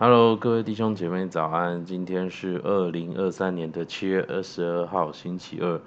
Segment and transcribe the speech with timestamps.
[0.00, 1.84] Hello，各位弟兄姐妹早安！
[1.84, 5.80] 今天是二零二三年的七月二十二号，星期二。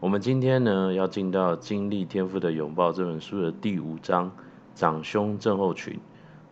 [0.00, 4.32] 我们今天呢要进到《经历天赋的拥抱》这本书的第五章
[4.74, 6.00] “长兄症候群”。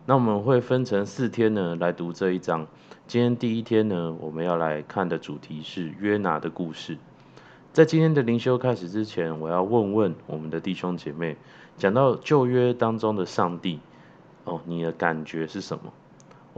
[0.05, 2.67] 那我们会分成四天呢来读这一章。
[3.07, 6.99] 今天第一天呢，我们要来看的主题是约拿的故事。
[7.73, 11.35] 在今天的灵修开始之前，我要问问我们的弟兄姐妹，
[11.77, 13.79] 讲到旧约当中的上帝，
[14.43, 15.91] 哦，你的感觉是什么？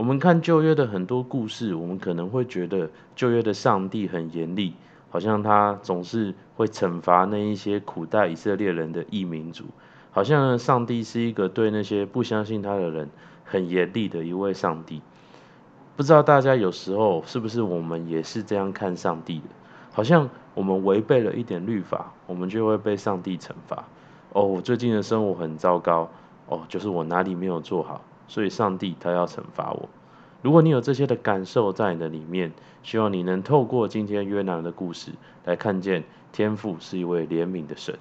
[0.00, 4.72] 我们看旧约的很多故事，我们可能会觉得旧约的上帝很严厉，
[5.10, 9.66] 好像他总是会惩罚那一些苦待以色列人的异民族，
[10.10, 13.10] 好像上帝是一个对那些不相信他的人
[13.44, 15.02] 很严厉的一位上帝。
[15.98, 19.48] 不知道大家有时候是不是我们也是这样看上帝的？
[19.92, 23.84] 好像我们违背了一点律法，我们就会被上帝惩罚。
[24.32, 26.08] 哦，我最近的生活很糟糕，
[26.46, 28.00] 哦，就是我哪里没有做好。
[28.30, 29.88] 所以，上帝他要惩罚我。
[30.40, 32.52] 如果你有这些的感受在你的里面，
[32.84, 35.10] 希望你能透过今天约拿的故事
[35.44, 37.98] 来看见天父是一位怜悯的神。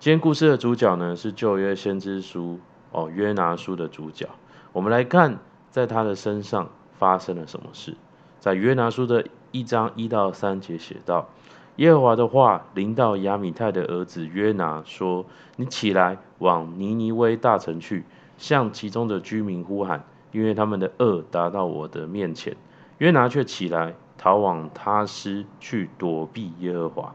[0.00, 2.58] 今天故事的主角呢，是旧约先知书
[2.90, 4.28] 哦约拿书的主角。
[4.72, 5.38] 我们来看
[5.70, 7.96] 在他的身上发生了什么事。
[8.40, 11.28] 在约拿书的一章一到三节写道：
[11.76, 18.04] 耶和华的话临到亚米太的儿子约拿说：“你起来往尼尼微大城去。”
[18.38, 22.56] 向其中的居民呼喊，因为他们的恶达到我的面前。
[22.96, 27.14] 约拿却起来逃往他斯去躲避耶和华。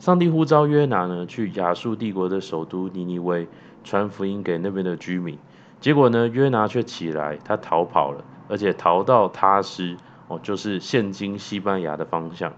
[0.00, 3.46] 上帝呼召约拿呢，去亚述帝国的首都尼尼微
[3.84, 5.38] 传福音给那边的居民。
[5.80, 9.96] 结果呢，约拿却起来，他逃跑了，而且逃到他斯
[10.28, 12.52] 哦，就是现今西班牙的方向。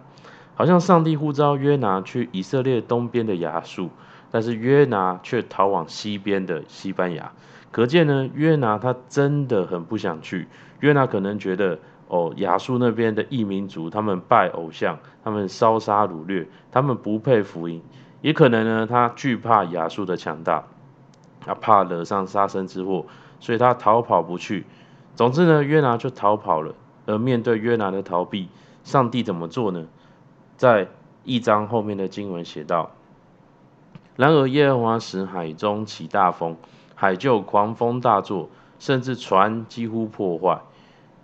[0.55, 3.91] 好像上帝呼召约拿去以色列东边的亚述，
[4.31, 7.31] 但是约拿却逃往西边的西班牙。
[7.71, 10.49] 可见呢，约拿他真的很不想去。
[10.81, 11.79] 约拿可能觉得，
[12.09, 17.83] 哦，亚述那边的异民族，他们拜偶像，他们烧杀掳掠，他们不配福音。
[18.23, 20.65] 也可能呢，他惧怕亚述的强大，
[21.41, 23.07] 他怕惹上杀身之祸，
[23.41, 24.65] 所以他逃跑不去。
[25.15, 26.75] 总之呢，约拿就逃跑了。
[27.07, 28.49] 而面对约拿的逃避，
[28.83, 29.87] 上帝怎么做呢？
[30.57, 30.89] 在
[31.23, 32.91] 一章后面的经文写道：
[34.17, 36.57] 然而耶和华使海中起大风。
[36.97, 38.49] 海就狂风大作，
[38.81, 40.61] 甚至船几乎破坏。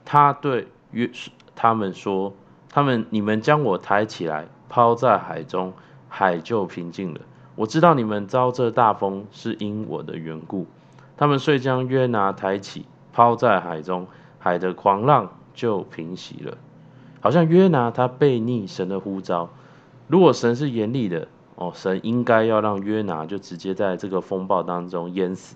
[0.05, 1.11] 他对约
[1.57, 2.35] 他们说
[2.71, 5.73] ：“他们你们将我抬起来，抛在海中，
[6.09, 7.21] 海就平静了。
[7.57, 10.67] 我知道你们遭这大风是因我的缘故。”
[11.17, 14.07] 他们遂将约拿抬起，抛在海中，
[14.39, 16.59] 海的狂浪就平息了。
[17.21, 19.49] 好像约拿他背逆神的呼召。
[20.09, 25.55] 如果神是严厉的哦，神应该要让约拿就直接在这个风暴当中淹死。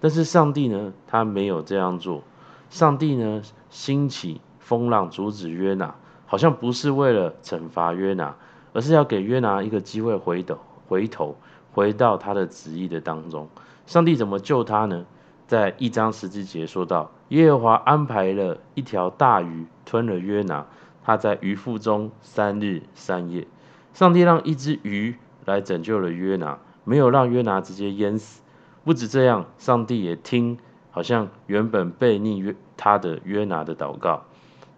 [0.00, 2.22] 但是上帝呢，他没有这样做。
[2.70, 5.94] 上帝呢，兴起风浪阻止约拿，
[6.26, 8.34] 好像不是为了惩罚约拿，
[8.72, 10.58] 而是要给约拿一个机会回头，
[10.88, 11.36] 回头
[11.72, 13.48] 回到他的旨意的当中。
[13.86, 15.06] 上帝怎么救他呢？
[15.46, 20.66] 在一章十字节说到，耶和华安排了一条大鱼吞了约拿，
[21.04, 23.46] 他在鱼腹中三日三夜。
[23.94, 25.14] 上帝让一只鱼
[25.44, 28.42] 来拯救了约拿，没有让约拿直接淹死。
[28.86, 30.58] 不止这样，上帝也听，
[30.92, 34.22] 好像原本背逆约他的约拿的祷告，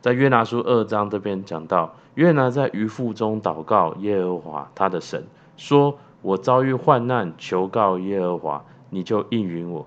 [0.00, 5.26] 在约拿书二章这边讲到，约拿在鱼腹中祷告耶和华他的神，
[5.58, 9.84] 说：“我遭遇患难，求告耶和华，你就应允我；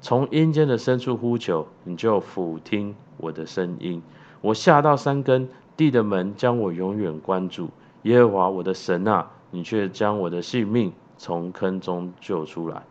[0.00, 4.00] 从阴间的深处呼求，你就俯听我的声音。
[4.42, 7.70] 我下到山根，地的门将我永远关住。
[8.02, 12.84] 耶和华我的神啊，你却将我的性命从坑中救出来。”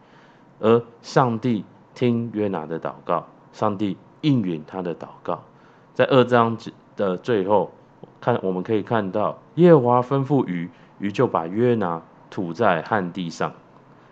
[0.59, 5.43] 而上帝听约拿的祷告，上帝应允他的祷告。
[5.93, 6.57] 在二章
[6.95, 7.71] 的最后，
[8.19, 13.53] 看我们可以看到耶和华吩咐鱼，鱼就把约拿吐在旱地上。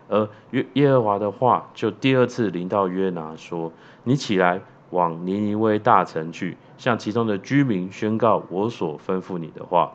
[0.09, 3.71] 而约耶和华的话就第二次临到约拿说
[4.03, 4.61] ：“你起来
[4.91, 9.93] 往尼尼微大城去，向其中的居民宣告我所吩咐你的话。”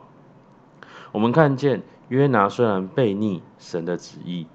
[1.13, 4.47] 我们看见约拿虽然悖逆神的旨意。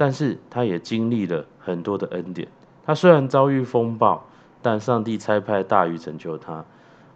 [0.00, 2.48] 但是他也经历了很多的恩典。
[2.86, 4.24] 他虽然遭遇风暴，
[4.62, 6.64] 但上帝差派大鱼拯救他。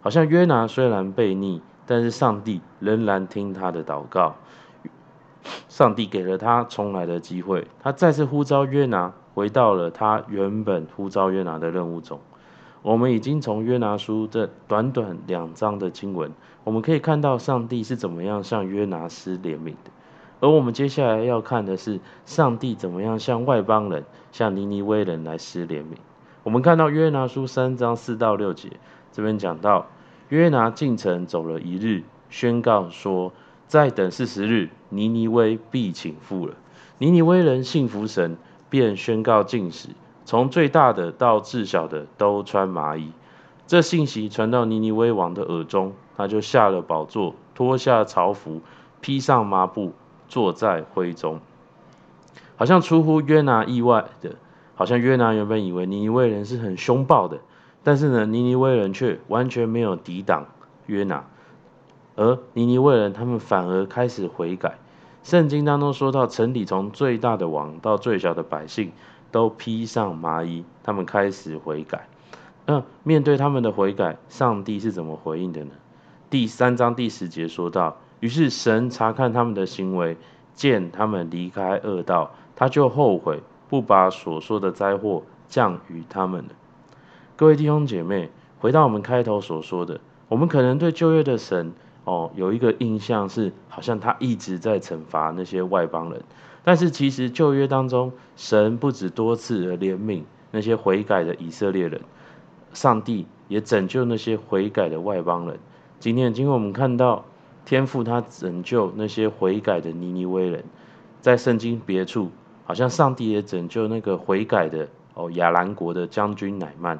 [0.01, 4.35] 好像约拿虽然悖逆，但是上帝仍然听他的祷告。
[5.67, 12.19] 上帝给了他重来的机会，他再次呼召约拿回到了他原本呼召约拿的任务中。
[12.83, 16.31] 我们已经从约拿书这短短两章的经文，
[16.63, 19.89] 我们可以看到上帝是怎么样向约拿施怜悯的。
[20.39, 25.97] 而我们接下来要看的是，上帝怎么样向外邦人、向尼尼微人来施怜悯。
[26.43, 28.69] 我们看到约拿书三章四到六节，
[29.11, 29.87] 这边讲到，
[30.29, 33.31] 约拿进城走了一日，宣告说，
[33.67, 36.53] 再等四十日，尼尼微必倾覆了。
[36.97, 38.37] 尼尼微人信服神，
[38.69, 39.89] 便宣告禁食，
[40.25, 43.11] 从最大的到至小的都穿麻衣。
[43.67, 48.61] 这信息传到尼尼微王的耳中，他就下了宝座，脱下朝服，
[49.01, 49.93] 披上麻布，
[50.27, 51.39] 坐在灰中。
[52.57, 54.35] 好像出乎约拿意外的，
[54.75, 57.39] 好像约拿原本以为尼尼微人是很凶暴的，
[57.83, 60.47] 但是呢，尼尼微人却完全没有抵挡
[60.85, 61.25] 约拿，
[62.15, 64.77] 而尼尼微人他们反而开始悔改。
[65.23, 68.91] 圣经当中说到，城里从最大的王到最小的百姓
[69.31, 72.07] 都披上麻衣，他们开始悔改。
[72.67, 75.71] 那面对他们的悔改，上帝是怎么回应的呢？
[76.29, 80.17] 第三章第十节说到，于是神查看他们的行为，
[80.53, 82.31] 见他们离开恶道。
[82.55, 86.45] 他就后悔，不把所说的灾祸降于他们。
[87.35, 88.29] 各位弟兄姐妹，
[88.59, 91.73] 回到我们开头所说的，我们可能对旧约的神
[92.05, 96.23] 哦有一个印象是，好像他一直在惩罚那些外邦人。
[96.63, 102.01] 但是其实旧约当中，神不止多次的怜悯那些悔改的以色列人，
[102.71, 105.59] 上帝也拯救那些悔改的外邦人。
[105.99, 107.25] 今天，今天我们看到
[107.65, 110.63] 天父他拯救那些悔改的尼尼微人，
[111.21, 112.31] 在圣经别处。
[112.67, 116.99] 好像上帝也拯救那个悔改的哦亚兰国的将军乃曼。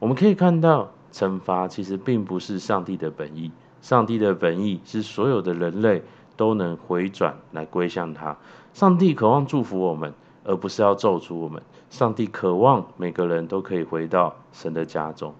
[0.00, 3.52] 我们可以看到，惩罚其实并不是上帝的本意。
[3.80, 6.02] 上帝的本意是所有的人类
[6.36, 8.36] 都能回转来归向他。
[8.72, 10.12] 上帝渴望祝福我们，
[10.42, 11.62] 而不是要咒诅我们。
[11.90, 15.32] 上帝渴望每个人都可以回到神的家中。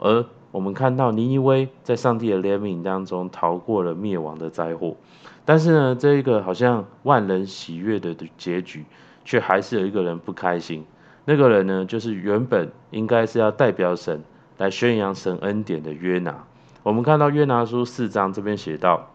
[0.00, 4.96] 而我们看到尼尼微在上帝的怜悯当中逃过了灭亡的灾祸。
[5.44, 8.84] 但是呢，这一个好像万人喜悦的结局，
[9.24, 10.84] 却还是有一个人不开心。
[11.24, 14.22] 那个人呢，就是原本应该是要代表神
[14.58, 16.44] 来宣扬神恩典的约拿。
[16.82, 19.10] 我们看到约拿书四章这边写道：“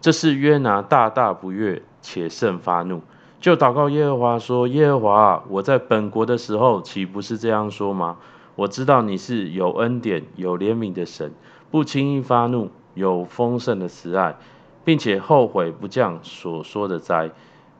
[0.00, 3.02] 这是约拿大大不悦，且甚发怒，
[3.40, 8.18] 就祷告耶和华说：耶和华，我在本国的时候，岂不是这样说吗？
[8.54, 11.32] 我知道你是有恩典、有怜悯的神，
[11.70, 14.36] 不轻易发怒，有丰盛的慈爱。”
[14.84, 17.30] 并且后悔不降所说的灾，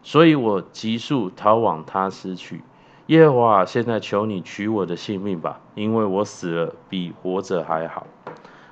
[0.04, 2.62] 所以我急速逃往他施去。
[3.06, 8.06] 耶和华，现在求你取我的性命吧，因为我死了比活着还好。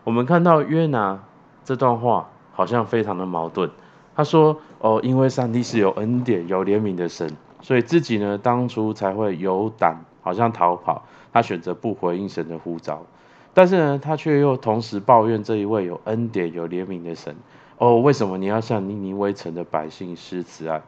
[0.04, 1.24] 我们看到约拿
[1.64, 3.68] 这段话好像非常的矛盾。
[4.14, 11.02] 他说：“哦，因为上帝是有恩典、有怜悯的神，所以自己呢当初才会有胆，好像逃跑。
[11.32, 13.06] 他选择不回应神的呼召，
[13.54, 17.36] 但是呢，他却又同时抱怨这一位有恩典、有怜悯的神。”
[17.78, 20.82] 哦，为什么你要向尼尼微城的百姓施慈爱？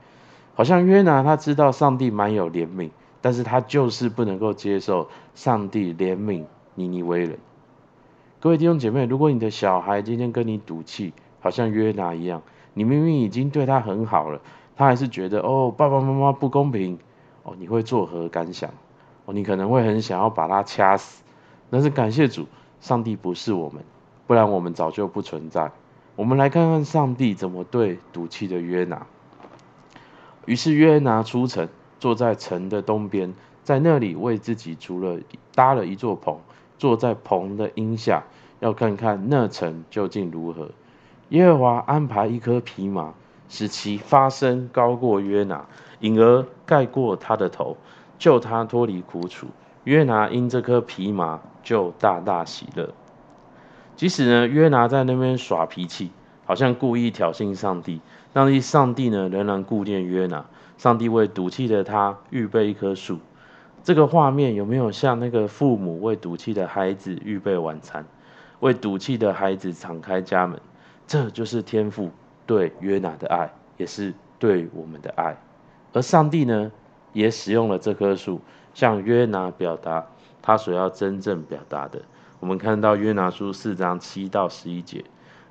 [0.54, 2.90] 好像约拿他知道上帝蛮有怜悯，
[3.22, 6.44] 但是他就是不能够接受上帝怜悯
[6.74, 7.38] 尼尼微人。
[8.40, 12.42] 各位弟兄姐妹，如果你的小孩今天跟你赌气，好像约拿一样，
[12.74, 14.42] 你明明已经对他很好了，
[14.76, 16.98] 他还是觉得哦，爸爸妈妈不公平，
[17.44, 18.68] 哦，你会作何感想？
[19.24, 21.22] 哦，你可能会很想要把他掐死。
[21.70, 22.46] 但是感谢主，
[22.80, 23.82] 上帝不是我们，
[24.26, 25.70] 不然我们早就不存在。
[26.16, 29.06] 我们来看看上帝怎么对赌气的约拿。
[30.44, 33.32] 于是约拿出城，坐在城的东边，
[33.62, 35.20] 在那里为自己筑了
[35.54, 36.38] 搭了一座棚，
[36.78, 38.24] 坐在棚的荫下，
[38.60, 40.68] 要看看那城究竟如何。
[41.28, 43.14] 耶和华安排一棵皮麻，
[43.48, 45.64] 使其发声高过约拿，
[46.00, 47.76] 引而盖过他的头，
[48.22, 49.48] 救他脱离苦楚。
[49.82, 52.88] 约拿因这棵蓖麻就大大喜乐。
[53.96, 56.12] 即使呢，约拿在那边耍脾气，
[56.44, 58.00] 好像故意挑衅上帝，
[58.32, 60.44] 但是上帝呢仍然顾念约拿。
[60.78, 63.18] 上帝为赌气的他预备一棵树，
[63.82, 68.04] 这个画面有没有像那个父母为赌气的孩子预备晚餐，
[68.60, 70.60] 为赌气的孩子敞开家门？
[71.08, 72.12] 这就是天父
[72.46, 75.36] 对约拿的爱，也是对我们的爱。
[75.92, 76.70] 而上帝呢，
[77.12, 78.40] 也使用了这棵树，
[78.74, 80.06] 向约拿表达
[80.40, 82.02] 他所要真正表达的。
[82.40, 85.04] 我们看到约拿书四章七到十一节，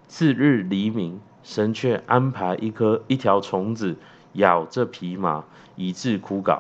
[0.07, 3.95] 次日黎明，神却安排一颗一条虫子
[4.33, 6.59] 咬这匹马，以致枯槁。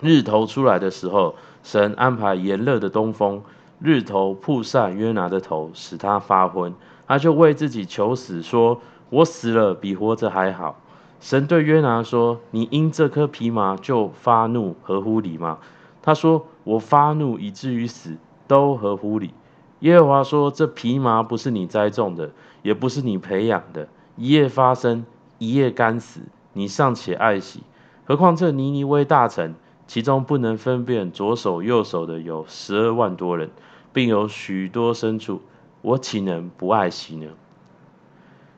[0.00, 3.42] 日头出来的时候，神安排炎热的东风，
[3.80, 6.74] 日头曝晒约拿的头，使他发昏。
[7.06, 8.80] 他就为自己求死，说
[9.10, 10.80] ：“我死了比活着还好。”
[11.24, 15.58] 神对约拿说：“你因这颗皮麻就发怒，合乎理吗？”
[16.02, 19.32] 他说：“我发怒以至于死。”都合乎理。
[19.78, 25.06] 耶和华说：“这皮麻不是你栽种的，也不是你培养的，一夜发生，
[25.38, 26.20] 一夜干死，
[26.52, 27.62] 你尚且爱惜。
[28.04, 29.54] 何况这尼尼微大臣，
[29.86, 33.48] 其中不能分辨左手右手的有十二万多人，
[33.94, 35.40] 并有许多牲畜，
[35.80, 37.28] 我岂能不爱惜呢？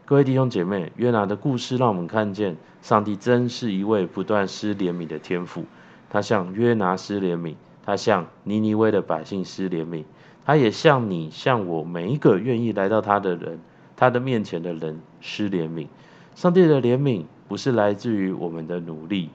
[0.08, 5.64] 各位弟兄姐妹，约拿的故事让我们看见，上帝真是一位不断施怜悯的天父。
[6.08, 10.04] 他向约拿施怜悯，他向尼尼微的百姓施怜悯，
[10.44, 13.58] 他也向你、向我每一个愿意来到他的人、
[13.96, 15.88] 他的面前的人施怜悯。
[16.36, 19.30] 上帝的怜悯不是来自于我们的努力，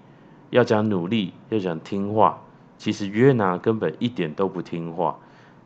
[0.51, 2.39] 要讲努力，要讲听话。
[2.77, 5.19] 其实约拿根本一点都不听话，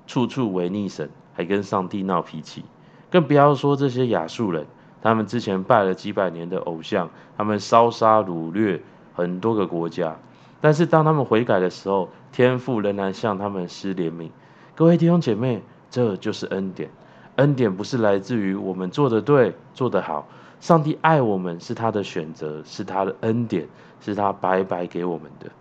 [0.07, 2.65] 处处违逆神，还跟上帝闹脾气。
[3.11, 4.65] 更不要说这些亚述人，
[5.05, 8.81] 他们之前拜了几百年的偶像，他们烧杀掳掠
[9.13, 10.15] 很多个国家。
[10.59, 14.31] 但是当他们悔改的时候，天父仍然向他们施怜悯。
[14.73, 16.89] 各位弟兄姐妹，这就是恩典。
[17.35, 20.27] 恩典不是来自于我们做的对、做得好。
[20.59, 23.67] 上帝爱我们是他的选择，是他的恩典，
[24.01, 25.51] 是他白白给我们的。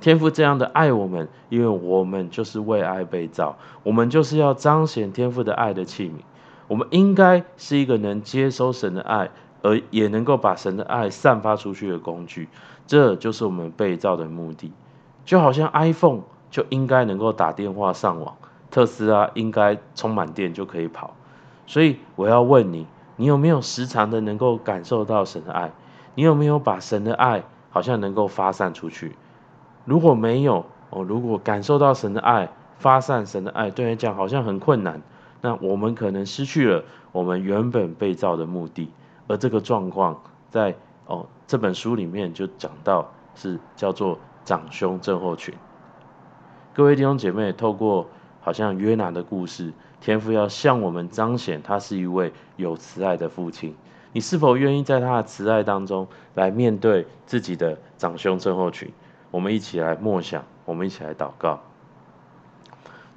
[0.00, 6.22] 天父这样的爱我们，因为我们就是为爱被造，我们就是要彰显天父的爱的器皿。
[6.68, 9.30] 我们应该是一个能接收神的爱，
[9.62, 12.48] 而也能够把神的爱散发出去的工具。
[12.86, 14.72] 这就是我们被造的目的。
[15.24, 18.36] 就好像 iPhone 就应该能够打电话上网，
[18.70, 21.14] 特斯拉应该充满电就可以跑。
[21.66, 22.86] 所以我要问你。
[23.16, 25.70] 你有没有时常的能够感受到神的爱？
[26.16, 29.14] 你有没有把神的爱好像能够发散出去？
[29.84, 32.48] 如果没有哦，如果感受到神的爱，
[32.80, 35.00] 发散神的爱对你讲好像很困难，
[35.44, 36.82] 那我们可能失去了
[37.12, 38.90] 我们原本被造的目的。
[39.26, 40.74] 而这个状况在
[41.04, 45.54] 哦这本书里面就讲到是叫做长兄症候群。
[46.72, 48.08] 各位弟兄姐妹，透过
[48.40, 49.74] 好像约拿的故事。
[50.00, 53.74] 天父要向我们彰显，他是一位有慈爱的父亲。
[54.12, 58.90] 你是否愿意在他的慈爱当中来面对自己的长兄症候群？
[59.30, 61.60] 我们一起来默想，我们一起来祷告。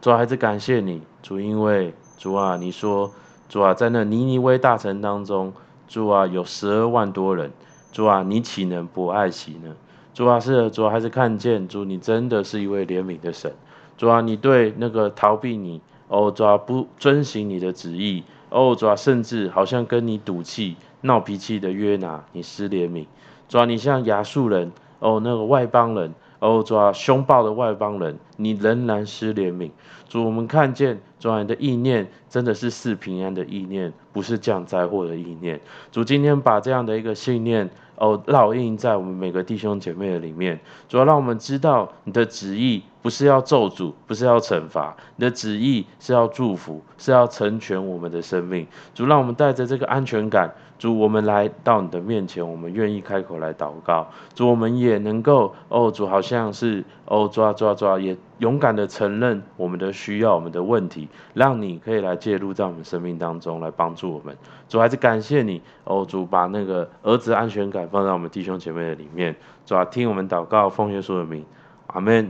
[0.02, 3.12] 主啊，还是感谢你，主，因为主啊，你说
[3.48, 5.54] 主啊，在那尼尼微大城当中，
[5.88, 7.52] 主啊，有十二万多人，
[7.92, 9.76] 主啊，你岂能不爱惜呢？
[10.14, 13.54] 主啊，是，主啊，还是看见主，你真的是一位怜悯的神。
[13.98, 15.82] 主啊，你对那个逃避你。
[16.10, 23.08] 哦，主啊，不遵行你的旨意，哦，主啊，甚至好像跟你赌气、闹脾气的约拿，你施怜悯，
[23.50, 29.72] 主啊，你像亚述人，哦，那个外邦人，哦，主啊，凶暴的外邦人，你仍然施怜悯。
[30.08, 35.60] 主，我们看见主啊，你的意念真的是赐平安的意念，不是降灾祸的意念。
[35.92, 37.70] 主，今天把这样的一个信念。
[38.00, 48.68] 哦，烙印在我们每个弟兄姐妹的里面，主要让我们知道你的旨意不是要咒诅，不是要惩罚，你的旨意是要祝福，是要成全我们的生命。
[48.94, 50.54] 主，让我们带着这个安全感。
[50.78, 54.06] 主，我们来到你的面前，我们愿意开口来祷告。
[54.36, 64.36] 主，我们也能够，哦，主好像是，哦，抓抓抓，也勇敢的承认我们的需要，我们的问题，让你可以来介入在我们生命当中，来帮助我们。
[64.68, 69.34] 主，还是感谢你，哦，主把那个儿子安全感放在我们弟兄姐妹的里面。
[69.66, 71.46] 主啊，听我们祷告，奉耶稣的名，
[71.88, 72.30] 阿门。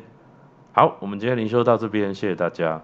[0.80, 2.80] 好，我们今天灵修到这边，谢谢大家。